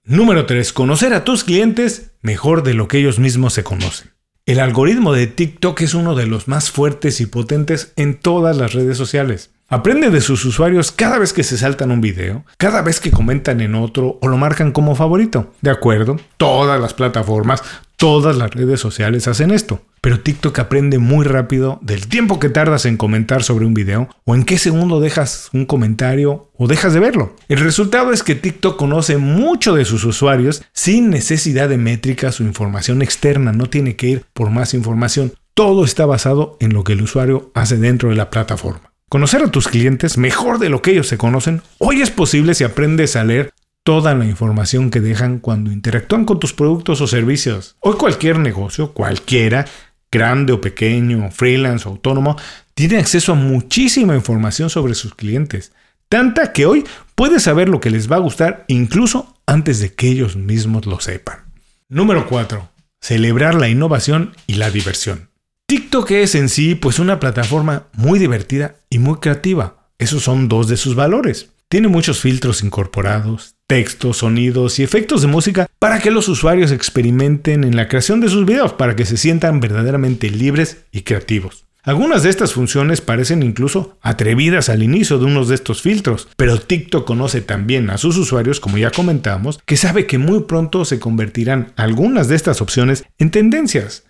Número 0.03 0.45
3. 0.45 0.71
Conocer 0.71 1.13
a 1.13 1.25
tus 1.25 1.43
clientes 1.43 2.11
mejor 2.21 2.63
de 2.63 2.73
lo 2.73 2.87
que 2.87 2.99
ellos 2.99 3.19
mismos 3.19 3.53
se 3.53 3.63
conocen. 3.63 4.11
El 4.45 4.61
algoritmo 4.61 5.11
de 5.11 5.27
TikTok 5.27 5.81
es 5.81 5.93
uno 5.93 6.15
de 6.15 6.25
los 6.25 6.47
más 6.47 6.71
fuertes 6.71 7.19
y 7.19 7.25
potentes 7.25 7.91
en 7.97 8.17
todas 8.17 8.55
las 8.55 8.71
redes 8.71 8.97
sociales. 8.97 9.51
Aprende 9.69 10.11
de 10.11 10.21
sus 10.21 10.45
usuarios 10.45 10.93
cada 10.93 11.17
vez 11.17 11.33
que 11.33 11.43
se 11.43 11.57
saltan 11.57 11.91
un 11.91 11.99
video, 11.99 12.45
cada 12.55 12.81
vez 12.81 13.01
que 13.01 13.11
comentan 13.11 13.59
en 13.59 13.75
otro 13.75 14.17
o 14.21 14.29
lo 14.29 14.37
marcan 14.37 14.71
como 14.71 14.95
favorito. 14.95 15.51
De 15.59 15.69
acuerdo, 15.69 16.15
todas 16.37 16.79
las 16.79 16.93
plataformas, 16.93 17.61
todas 17.97 18.37
las 18.37 18.51
redes 18.51 18.79
sociales 18.79 19.27
hacen 19.27 19.51
esto. 19.51 19.81
Pero 19.99 20.21
TikTok 20.21 20.57
aprende 20.59 20.99
muy 20.99 21.25
rápido 21.25 21.79
del 21.81 22.07
tiempo 22.07 22.39
que 22.39 22.47
tardas 22.47 22.85
en 22.85 22.95
comentar 22.95 23.43
sobre 23.43 23.65
un 23.65 23.73
video 23.73 24.07
o 24.23 24.35
en 24.35 24.45
qué 24.45 24.57
segundo 24.57 25.01
dejas 25.01 25.49
un 25.51 25.65
comentario 25.65 26.49
o 26.55 26.67
dejas 26.67 26.93
de 26.93 27.01
verlo. 27.01 27.35
El 27.49 27.59
resultado 27.59 28.13
es 28.13 28.23
que 28.23 28.35
TikTok 28.35 28.77
conoce 28.77 29.17
mucho 29.17 29.75
de 29.75 29.83
sus 29.83 30.05
usuarios 30.05 30.63
sin 30.71 31.09
necesidad 31.09 31.67
de 31.67 31.77
métricas 31.77 32.39
o 32.39 32.43
información 32.43 33.01
externa, 33.01 33.51
no 33.51 33.65
tiene 33.65 33.97
que 33.97 34.07
ir 34.07 34.25
por 34.31 34.49
más 34.49 34.73
información. 34.73 35.33
Todo 35.53 35.83
está 35.83 36.05
basado 36.05 36.55
en 36.61 36.73
lo 36.73 36.85
que 36.85 36.93
el 36.93 37.01
usuario 37.01 37.51
hace 37.53 37.75
dentro 37.75 38.07
de 38.07 38.15
la 38.15 38.29
plataforma. 38.29 38.93
Conocer 39.09 39.41
a 39.41 39.51
tus 39.51 39.69
clientes 39.69 40.17
mejor 40.17 40.59
de 40.59 40.67
lo 40.67 40.81
que 40.81 40.91
ellos 40.91 41.07
se 41.07 41.17
conocen 41.17 41.61
hoy 41.77 42.01
es 42.01 42.11
posible 42.11 42.53
si 42.53 42.65
aprendes 42.65 43.15
a 43.15 43.23
leer 43.23 43.53
toda 43.83 44.13
la 44.13 44.25
información 44.25 44.91
que 44.91 44.99
dejan 44.99 45.39
cuando 45.39 45.71
interactúan 45.71 46.25
con 46.25 46.41
tus 46.41 46.51
productos 46.51 46.99
o 46.99 47.07
servicios. 47.07 47.77
Hoy 47.79 47.95
cualquier 47.95 48.37
negocio, 48.37 48.91
cualquiera, 48.91 49.65
grande 50.11 50.51
o 50.51 50.59
pequeño, 50.59 51.31
freelance 51.31 51.87
o 51.87 51.91
autónomo, 51.91 52.35
tiene 52.73 52.97
acceso 52.97 53.31
a 53.31 53.35
muchísima 53.35 54.13
información 54.13 54.69
sobre 54.69 54.93
sus 54.93 55.15
clientes. 55.15 55.71
Tanta 56.09 56.51
que 56.51 56.65
hoy 56.65 56.83
puedes 57.15 57.43
saber 57.43 57.69
lo 57.69 57.79
que 57.79 57.91
les 57.91 58.11
va 58.11 58.17
a 58.17 58.19
gustar 58.19 58.65
incluso 58.67 59.37
antes 59.45 59.79
de 59.79 59.93
que 59.93 60.09
ellos 60.09 60.35
mismos 60.35 60.85
lo 60.85 60.99
sepan. 60.99 61.45
Número 61.87 62.27
4. 62.27 62.69
Celebrar 62.99 63.55
la 63.55 63.69
innovación 63.69 64.35
y 64.47 64.55
la 64.55 64.69
diversión. 64.69 65.29
TikTok 65.69 66.11
es 66.11 66.33
en 66.35 66.47
sí 66.47 66.75
pues 66.75 66.97
una 66.97 67.19
plataforma 67.19 67.87
muy 67.91 68.19
divertida 68.19 68.75
y 68.89 68.99
muy 68.99 69.15
creativa. 69.15 69.89
Esos 69.97 70.23
son 70.23 70.47
dos 70.47 70.69
de 70.69 70.77
sus 70.77 70.95
valores. 70.95 71.49
Tiene 71.67 71.89
muchos 71.89 72.21
filtros 72.21 72.63
incorporados, 72.63 73.55
textos, 73.67 74.19
sonidos 74.19 74.79
y 74.79 74.83
efectos 74.83 75.21
de 75.21 75.27
música 75.27 75.67
para 75.77 75.99
que 75.99 76.09
los 76.09 76.29
usuarios 76.29 76.71
experimenten 76.71 77.65
en 77.65 77.75
la 77.75 77.89
creación 77.89 78.21
de 78.21 78.29
sus 78.29 78.45
videos, 78.45 78.71
para 78.71 78.95
que 78.95 79.05
se 79.05 79.17
sientan 79.17 79.59
verdaderamente 79.59 80.29
libres 80.29 80.85
y 80.93 81.01
creativos. 81.01 81.65
Algunas 81.83 82.23
de 82.23 82.29
estas 82.29 82.53
funciones 82.53 83.01
parecen 83.01 83.43
incluso 83.43 83.97
atrevidas 84.01 84.69
al 84.69 84.83
inicio 84.83 85.19
de 85.19 85.25
uno 85.25 85.43
de 85.43 85.55
estos 85.55 85.81
filtros, 85.81 86.29
pero 86.37 86.61
TikTok 86.61 87.05
conoce 87.05 87.41
también 87.41 87.89
a 87.89 87.97
sus 87.97 88.15
usuarios, 88.15 88.61
como 88.61 88.77
ya 88.77 88.91
comentamos, 88.91 89.59
que 89.65 89.75
sabe 89.75 90.07
que 90.07 90.17
muy 90.17 90.43
pronto 90.43 90.85
se 90.85 90.99
convertirán 90.99 91.73
algunas 91.75 92.29
de 92.29 92.37
estas 92.37 92.61
opciones 92.61 93.03
en 93.17 93.31
tendencias. 93.31 94.05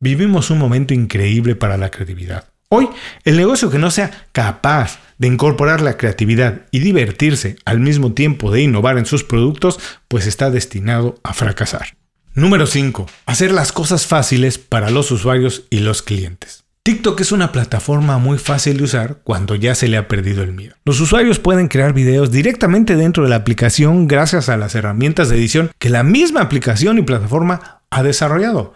Vivimos 0.00 0.50
un 0.50 0.58
momento 0.58 0.94
increíble 0.94 1.56
para 1.56 1.76
la 1.76 1.90
creatividad. 1.90 2.44
Hoy, 2.68 2.88
el 3.24 3.36
negocio 3.36 3.68
que 3.68 3.80
no 3.80 3.90
sea 3.90 4.26
capaz 4.30 5.00
de 5.18 5.26
incorporar 5.26 5.80
la 5.80 5.96
creatividad 5.96 6.60
y 6.70 6.78
divertirse 6.78 7.56
al 7.64 7.80
mismo 7.80 8.12
tiempo 8.12 8.52
de 8.52 8.62
innovar 8.62 8.96
en 8.98 9.06
sus 9.06 9.24
productos, 9.24 9.80
pues 10.06 10.28
está 10.28 10.52
destinado 10.52 11.18
a 11.24 11.34
fracasar. 11.34 11.96
Número 12.34 12.68
5. 12.68 13.06
Hacer 13.26 13.50
las 13.50 13.72
cosas 13.72 14.06
fáciles 14.06 14.56
para 14.56 14.90
los 14.90 15.10
usuarios 15.10 15.64
y 15.68 15.80
los 15.80 16.02
clientes. 16.02 16.62
TikTok 16.84 17.20
es 17.20 17.32
una 17.32 17.50
plataforma 17.50 18.18
muy 18.18 18.38
fácil 18.38 18.76
de 18.76 18.84
usar 18.84 19.18
cuando 19.24 19.56
ya 19.56 19.74
se 19.74 19.88
le 19.88 19.96
ha 19.96 20.06
perdido 20.06 20.44
el 20.44 20.52
miedo. 20.52 20.76
Los 20.84 21.00
usuarios 21.00 21.40
pueden 21.40 21.66
crear 21.66 21.92
videos 21.92 22.30
directamente 22.30 22.94
dentro 22.94 23.24
de 23.24 23.30
la 23.30 23.36
aplicación 23.36 24.06
gracias 24.06 24.48
a 24.48 24.56
las 24.56 24.76
herramientas 24.76 25.28
de 25.28 25.36
edición 25.36 25.72
que 25.80 25.90
la 25.90 26.04
misma 26.04 26.40
aplicación 26.40 26.98
y 26.98 27.02
plataforma 27.02 27.82
ha 27.90 28.02
desarrollado. 28.04 28.74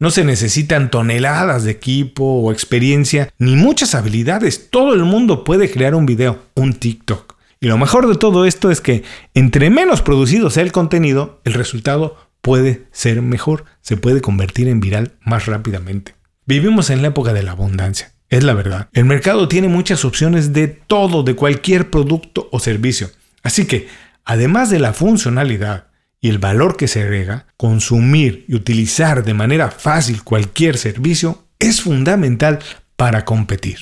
No 0.00 0.10
se 0.10 0.24
necesitan 0.24 0.90
toneladas 0.90 1.64
de 1.64 1.72
equipo 1.72 2.24
o 2.24 2.52
experiencia 2.52 3.28
ni 3.38 3.54
muchas 3.54 3.94
habilidades. 3.94 4.70
Todo 4.70 4.94
el 4.94 5.04
mundo 5.04 5.44
puede 5.44 5.70
crear 5.70 5.94
un 5.94 6.06
video, 6.06 6.38
un 6.54 6.72
TikTok. 6.72 7.34
Y 7.60 7.66
lo 7.66 7.76
mejor 7.76 8.08
de 8.08 8.14
todo 8.14 8.46
esto 8.46 8.70
es 8.70 8.80
que 8.80 9.02
entre 9.34 9.68
menos 9.68 10.00
producido 10.00 10.48
sea 10.48 10.62
el 10.62 10.72
contenido, 10.72 11.42
el 11.44 11.52
resultado 11.52 12.16
puede 12.40 12.86
ser 12.92 13.20
mejor, 13.20 13.66
se 13.82 13.98
puede 13.98 14.22
convertir 14.22 14.68
en 14.68 14.80
viral 14.80 15.12
más 15.20 15.44
rápidamente. 15.44 16.14
Vivimos 16.46 16.88
en 16.88 17.02
la 17.02 17.08
época 17.08 17.34
de 17.34 17.42
la 17.42 17.50
abundancia. 17.50 18.12
Es 18.30 18.42
la 18.42 18.54
verdad. 18.54 18.88
El 18.94 19.04
mercado 19.04 19.48
tiene 19.48 19.68
muchas 19.68 20.06
opciones 20.06 20.54
de 20.54 20.68
todo, 20.68 21.22
de 21.24 21.36
cualquier 21.36 21.90
producto 21.90 22.48
o 22.52 22.58
servicio. 22.58 23.10
Así 23.42 23.66
que, 23.66 23.88
además 24.24 24.70
de 24.70 24.78
la 24.78 24.94
funcionalidad 24.94 25.89
y 26.20 26.28
el 26.28 26.38
valor 26.38 26.76
que 26.76 26.88
se 26.88 27.02
agrega, 27.02 27.46
consumir 27.56 28.44
y 28.48 28.54
utilizar 28.54 29.24
de 29.24 29.34
manera 29.34 29.70
fácil 29.70 30.22
cualquier 30.22 30.76
servicio 30.76 31.46
es 31.58 31.80
fundamental 31.80 32.58
para 32.96 33.24
competir. 33.24 33.78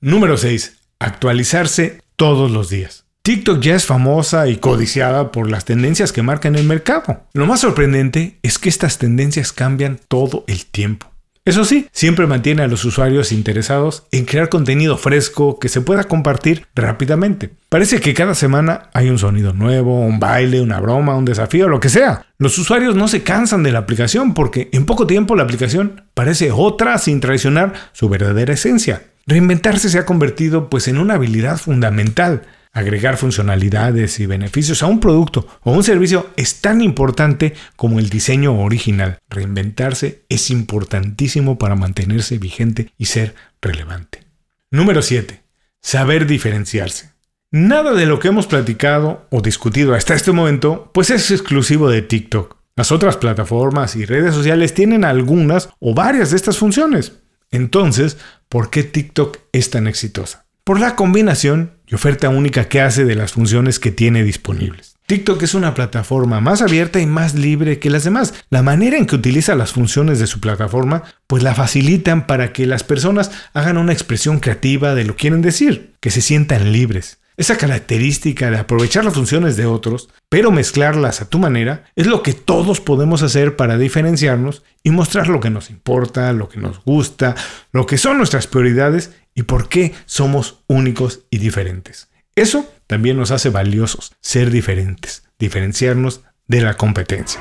Número 0.00 0.36
6. 0.36 0.78
Actualizarse 0.98 2.00
todos 2.16 2.50
los 2.50 2.68
días. 2.68 3.06
TikTok 3.22 3.60
ya 3.60 3.74
es 3.74 3.84
famosa 3.84 4.46
y 4.46 4.56
codiciada 4.56 5.32
por 5.32 5.50
las 5.50 5.64
tendencias 5.64 6.12
que 6.12 6.22
marcan 6.22 6.54
el 6.54 6.64
mercado. 6.64 7.26
Lo 7.32 7.46
más 7.46 7.60
sorprendente 7.60 8.38
es 8.42 8.58
que 8.58 8.68
estas 8.68 8.98
tendencias 8.98 9.52
cambian 9.52 9.98
todo 10.08 10.44
el 10.46 10.66
tiempo. 10.66 11.10
Eso 11.46 11.64
sí, 11.64 11.86
siempre 11.92 12.26
mantiene 12.26 12.64
a 12.64 12.66
los 12.66 12.84
usuarios 12.84 13.30
interesados 13.30 14.02
en 14.10 14.24
crear 14.24 14.48
contenido 14.48 14.98
fresco 14.98 15.60
que 15.60 15.68
se 15.68 15.80
pueda 15.80 16.02
compartir 16.02 16.66
rápidamente. 16.74 17.52
Parece 17.68 18.00
que 18.00 18.14
cada 18.14 18.34
semana 18.34 18.90
hay 18.92 19.10
un 19.10 19.18
sonido 19.20 19.52
nuevo, 19.52 20.00
un 20.00 20.18
baile, 20.18 20.60
una 20.60 20.80
broma, 20.80 21.14
un 21.14 21.24
desafío, 21.24 21.68
lo 21.68 21.78
que 21.78 21.88
sea. 21.88 22.26
Los 22.38 22.58
usuarios 22.58 22.96
no 22.96 23.06
se 23.06 23.22
cansan 23.22 23.62
de 23.62 23.70
la 23.70 23.78
aplicación 23.78 24.34
porque 24.34 24.68
en 24.72 24.86
poco 24.86 25.06
tiempo 25.06 25.36
la 25.36 25.44
aplicación 25.44 26.02
parece 26.14 26.50
otra 26.50 26.98
sin 26.98 27.20
traicionar 27.20 27.74
su 27.92 28.08
verdadera 28.08 28.54
esencia. 28.54 29.04
Reinventarse 29.24 29.88
se 29.88 30.00
ha 30.00 30.04
convertido 30.04 30.68
pues 30.68 30.88
en 30.88 30.98
una 30.98 31.14
habilidad 31.14 31.58
fundamental 31.58 32.42
Agregar 32.76 33.16
funcionalidades 33.16 34.20
y 34.20 34.26
beneficios 34.26 34.82
a 34.82 34.86
un 34.86 35.00
producto 35.00 35.48
o 35.62 35.72
un 35.72 35.82
servicio 35.82 36.28
es 36.36 36.60
tan 36.60 36.82
importante 36.82 37.54
como 37.74 37.98
el 37.98 38.10
diseño 38.10 38.60
original. 38.60 39.16
Reinventarse 39.30 40.26
es 40.28 40.50
importantísimo 40.50 41.56
para 41.56 41.74
mantenerse 41.74 42.36
vigente 42.36 42.92
y 42.98 43.06
ser 43.06 43.34
relevante. 43.62 44.24
Número 44.70 45.00
7. 45.00 45.42
Saber 45.80 46.26
diferenciarse. 46.26 47.12
Nada 47.50 47.94
de 47.94 48.04
lo 48.04 48.18
que 48.18 48.28
hemos 48.28 48.46
platicado 48.46 49.26
o 49.30 49.40
discutido 49.40 49.94
hasta 49.94 50.12
este 50.12 50.32
momento 50.32 50.90
pues 50.92 51.08
es 51.08 51.30
exclusivo 51.30 51.88
de 51.88 52.02
TikTok. 52.02 52.58
Las 52.76 52.92
otras 52.92 53.16
plataformas 53.16 53.96
y 53.96 54.04
redes 54.04 54.34
sociales 54.34 54.74
tienen 54.74 55.06
algunas 55.06 55.70
o 55.80 55.94
varias 55.94 56.30
de 56.30 56.36
estas 56.36 56.58
funciones. 56.58 57.20
Entonces, 57.50 58.18
¿por 58.50 58.68
qué 58.68 58.82
TikTok 58.82 59.38
es 59.52 59.70
tan 59.70 59.86
exitosa? 59.86 60.44
Por 60.62 60.78
la 60.78 60.94
combinación 60.94 61.75
y 61.86 61.94
oferta 61.94 62.28
única 62.28 62.68
que 62.68 62.80
hace 62.80 63.04
de 63.04 63.14
las 63.14 63.32
funciones 63.32 63.78
que 63.78 63.90
tiene 63.90 64.24
disponibles. 64.24 64.96
TikTok 65.06 65.40
es 65.44 65.54
una 65.54 65.72
plataforma 65.72 66.40
más 66.40 66.62
abierta 66.62 67.00
y 67.00 67.06
más 67.06 67.34
libre 67.34 67.78
que 67.78 67.90
las 67.90 68.02
demás. 68.02 68.34
La 68.50 68.64
manera 68.64 68.96
en 68.96 69.06
que 69.06 69.14
utiliza 69.14 69.54
las 69.54 69.72
funciones 69.72 70.18
de 70.18 70.26
su 70.26 70.40
plataforma, 70.40 71.04
pues 71.28 71.44
la 71.44 71.54
facilitan 71.54 72.26
para 72.26 72.52
que 72.52 72.66
las 72.66 72.82
personas 72.82 73.30
hagan 73.54 73.78
una 73.78 73.92
expresión 73.92 74.40
creativa 74.40 74.96
de 74.96 75.04
lo 75.04 75.14
que 75.14 75.20
quieren 75.20 75.42
decir, 75.42 75.94
que 76.00 76.10
se 76.10 76.20
sientan 76.20 76.72
libres. 76.72 77.18
Esa 77.36 77.58
característica 77.58 78.50
de 78.50 78.56
aprovechar 78.56 79.04
las 79.04 79.14
funciones 79.14 79.56
de 79.56 79.66
otros, 79.66 80.08
pero 80.28 80.50
mezclarlas 80.50 81.20
a 81.20 81.28
tu 81.28 81.38
manera, 81.38 81.84
es 81.94 82.06
lo 82.06 82.22
que 82.22 82.32
todos 82.32 82.80
podemos 82.80 83.22
hacer 83.22 83.56
para 83.56 83.76
diferenciarnos 83.76 84.64
y 84.82 84.90
mostrar 84.90 85.28
lo 85.28 85.38
que 85.38 85.50
nos 85.50 85.68
importa, 85.68 86.32
lo 86.32 86.48
que 86.48 86.58
nos 86.58 86.82
gusta, 86.82 87.36
lo 87.72 87.84
que 87.84 87.98
son 87.98 88.16
nuestras 88.16 88.46
prioridades 88.46 89.12
y 89.36 89.44
por 89.44 89.68
qué 89.68 89.94
somos 90.06 90.64
únicos 90.66 91.20
y 91.30 91.38
diferentes. 91.38 92.08
Eso 92.34 92.68
también 92.88 93.16
nos 93.16 93.30
hace 93.30 93.50
valiosos, 93.50 94.12
ser 94.20 94.50
diferentes, 94.50 95.22
diferenciarnos 95.38 96.22
de 96.48 96.62
la 96.62 96.74
competencia. 96.74 97.40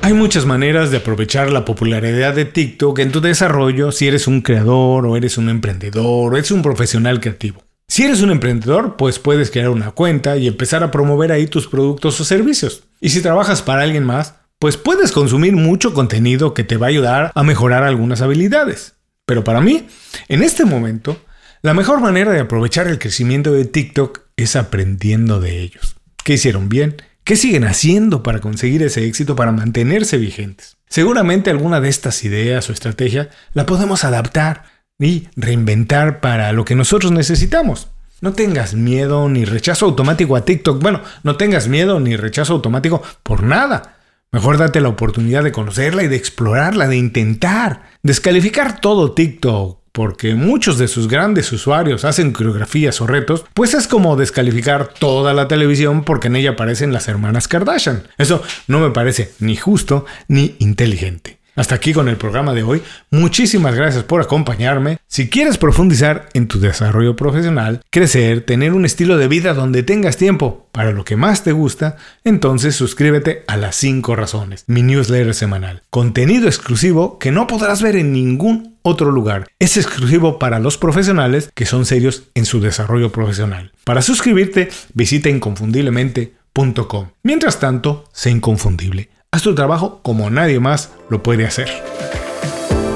Hay 0.00 0.14
muchas 0.14 0.46
maneras 0.46 0.90
de 0.90 0.96
aprovechar 0.96 1.52
la 1.52 1.64
popularidad 1.64 2.34
de 2.34 2.44
TikTok 2.44 2.98
en 3.00 3.12
tu 3.12 3.20
desarrollo 3.20 3.92
si 3.92 4.08
eres 4.08 4.26
un 4.26 4.40
creador 4.40 5.06
o 5.06 5.16
eres 5.16 5.38
un 5.38 5.48
emprendedor 5.48 6.32
o 6.32 6.36
eres 6.36 6.50
un 6.50 6.62
profesional 6.62 7.20
creativo. 7.20 7.62
Si 7.86 8.04
eres 8.04 8.22
un 8.22 8.30
emprendedor, 8.30 8.96
pues 8.96 9.18
puedes 9.18 9.50
crear 9.50 9.68
una 9.68 9.90
cuenta 9.90 10.36
y 10.38 10.48
empezar 10.48 10.82
a 10.82 10.90
promover 10.90 11.30
ahí 11.30 11.46
tus 11.46 11.68
productos 11.68 12.20
o 12.20 12.24
servicios. 12.24 12.84
Y 13.00 13.10
si 13.10 13.20
trabajas 13.20 13.62
para 13.62 13.82
alguien 13.82 14.04
más, 14.04 14.34
pues 14.58 14.76
puedes 14.76 15.12
consumir 15.12 15.54
mucho 15.54 15.92
contenido 15.92 16.54
que 16.54 16.64
te 16.64 16.76
va 16.76 16.86
a 16.86 16.90
ayudar 16.90 17.32
a 17.34 17.42
mejorar 17.42 17.84
algunas 17.84 18.22
habilidades. 18.22 18.94
Pero 19.26 19.44
para 19.44 19.60
mí, 19.60 19.86
en 20.28 20.42
este 20.42 20.64
momento, 20.64 21.22
la 21.62 21.74
mejor 21.74 22.00
manera 22.00 22.32
de 22.32 22.40
aprovechar 22.40 22.88
el 22.88 22.98
crecimiento 22.98 23.52
de 23.52 23.64
TikTok 23.64 24.22
es 24.36 24.56
aprendiendo 24.56 25.40
de 25.40 25.60
ellos. 25.60 25.96
¿Qué 26.24 26.34
hicieron 26.34 26.68
bien? 26.68 26.96
¿Qué 27.24 27.36
siguen 27.36 27.64
haciendo 27.64 28.22
para 28.22 28.40
conseguir 28.40 28.82
ese 28.82 29.06
éxito, 29.06 29.36
para 29.36 29.52
mantenerse 29.52 30.16
vigentes? 30.16 30.76
Seguramente 30.88 31.50
alguna 31.50 31.80
de 31.80 31.88
estas 31.88 32.24
ideas 32.24 32.68
o 32.68 32.72
estrategia 32.72 33.30
la 33.54 33.64
podemos 33.64 34.04
adaptar 34.04 34.64
y 34.98 35.28
reinventar 35.36 36.20
para 36.20 36.52
lo 36.52 36.64
que 36.64 36.74
nosotros 36.74 37.12
necesitamos. 37.12 37.88
No 38.20 38.32
tengas 38.32 38.74
miedo 38.74 39.28
ni 39.28 39.44
rechazo 39.44 39.86
automático 39.86 40.36
a 40.36 40.44
TikTok. 40.44 40.82
Bueno, 40.82 41.00
no 41.22 41.36
tengas 41.36 41.68
miedo 41.68 41.98
ni 42.00 42.16
rechazo 42.16 42.54
automático 42.54 43.02
por 43.22 43.42
nada. 43.42 43.98
Mejor 44.34 44.56
date 44.56 44.80
la 44.80 44.88
oportunidad 44.88 45.44
de 45.44 45.52
conocerla 45.52 46.04
y 46.04 46.08
de 46.08 46.16
explorarla, 46.16 46.88
de 46.88 46.96
intentar. 46.96 47.82
Descalificar 48.02 48.80
todo 48.80 49.12
TikTok 49.12 49.78
porque 49.92 50.34
muchos 50.34 50.78
de 50.78 50.88
sus 50.88 51.06
grandes 51.06 51.52
usuarios 51.52 52.06
hacen 52.06 52.32
coreografías 52.32 52.98
o 53.02 53.06
retos, 53.06 53.44
pues 53.52 53.74
es 53.74 53.86
como 53.86 54.16
descalificar 54.16 54.88
toda 54.88 55.34
la 55.34 55.48
televisión 55.48 56.02
porque 56.02 56.28
en 56.28 56.36
ella 56.36 56.52
aparecen 56.52 56.94
las 56.94 57.08
hermanas 57.08 57.46
Kardashian. 57.46 58.04
Eso 58.16 58.42
no 58.68 58.80
me 58.80 58.88
parece 58.88 59.32
ni 59.38 59.54
justo 59.54 60.06
ni 60.28 60.56
inteligente. 60.60 61.41
Hasta 61.54 61.74
aquí 61.74 61.92
con 61.92 62.08
el 62.08 62.16
programa 62.16 62.54
de 62.54 62.62
hoy. 62.62 62.82
Muchísimas 63.10 63.74
gracias 63.74 64.04
por 64.04 64.22
acompañarme. 64.22 64.98
Si 65.06 65.28
quieres 65.28 65.58
profundizar 65.58 66.28
en 66.32 66.48
tu 66.48 66.60
desarrollo 66.60 67.14
profesional, 67.14 67.82
crecer, 67.90 68.40
tener 68.46 68.72
un 68.72 68.86
estilo 68.86 69.18
de 69.18 69.28
vida 69.28 69.52
donde 69.52 69.82
tengas 69.82 70.16
tiempo 70.16 70.68
para 70.72 70.92
lo 70.92 71.04
que 71.04 71.16
más 71.16 71.44
te 71.44 71.52
gusta, 71.52 71.96
entonces 72.24 72.74
suscríbete 72.74 73.44
a 73.48 73.58
las 73.58 73.76
5 73.76 74.16
razones, 74.16 74.64
mi 74.66 74.82
newsletter 74.82 75.34
semanal. 75.34 75.82
Contenido 75.90 76.46
exclusivo 76.46 77.18
que 77.18 77.32
no 77.32 77.46
podrás 77.46 77.82
ver 77.82 77.96
en 77.96 78.12
ningún 78.12 78.78
otro 78.80 79.10
lugar. 79.10 79.48
Es 79.58 79.76
exclusivo 79.76 80.38
para 80.38 80.58
los 80.58 80.78
profesionales 80.78 81.50
que 81.54 81.66
son 81.66 81.84
serios 81.84 82.24
en 82.34 82.46
su 82.46 82.60
desarrollo 82.60 83.12
profesional. 83.12 83.72
Para 83.84 84.00
suscribirte, 84.00 84.70
visita 84.94 85.28
inconfundiblemente.com. 85.28 87.08
Mientras 87.22 87.60
tanto, 87.60 88.04
sé 88.12 88.30
inconfundible. 88.30 89.10
Haz 89.34 89.44
tu 89.44 89.54
trabajo 89.54 89.98
como 90.02 90.28
nadie 90.28 90.60
más 90.60 90.90
lo 91.08 91.22
puede 91.22 91.46
hacer. 91.46 91.66